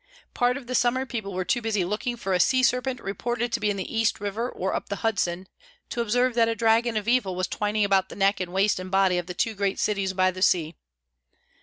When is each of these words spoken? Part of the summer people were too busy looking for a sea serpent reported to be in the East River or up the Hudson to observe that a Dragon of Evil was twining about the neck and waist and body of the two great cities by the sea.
Part 0.33 0.57
of 0.57 0.65
the 0.65 0.73
summer 0.73 1.05
people 1.05 1.31
were 1.31 1.45
too 1.45 1.61
busy 1.61 1.85
looking 1.85 2.17
for 2.17 2.33
a 2.33 2.39
sea 2.39 2.63
serpent 2.63 2.99
reported 3.01 3.53
to 3.53 3.59
be 3.59 3.69
in 3.69 3.77
the 3.77 3.95
East 3.95 4.19
River 4.19 4.49
or 4.49 4.73
up 4.73 4.89
the 4.89 4.95
Hudson 5.05 5.47
to 5.89 6.01
observe 6.01 6.33
that 6.33 6.47
a 6.49 6.55
Dragon 6.55 6.97
of 6.97 7.07
Evil 7.07 7.35
was 7.35 7.47
twining 7.47 7.85
about 7.85 8.09
the 8.09 8.15
neck 8.15 8.39
and 8.39 8.51
waist 8.51 8.79
and 8.79 8.89
body 8.89 9.19
of 9.19 9.27
the 9.27 9.35
two 9.35 9.53
great 9.53 9.77
cities 9.79 10.13
by 10.13 10.31
the 10.31 10.41
sea. 10.41 10.75